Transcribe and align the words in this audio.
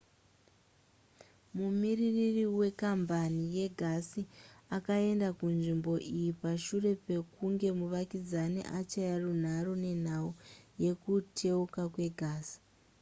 mumiririri 1.55 2.43
wekambani 2.59 3.43
yegasi 3.57 4.21
akaenda 4.77 5.27
kunzvimbo 5.37 5.93
iyi 6.15 6.31
pashure 6.41 6.91
pekunge 7.05 7.69
muvakidzani 7.79 8.61
achaya 8.79 9.15
runhare 9.23 9.73
nenhau 9.85 10.29
yekuteuka 10.83 11.81
kwegasi 11.93 12.57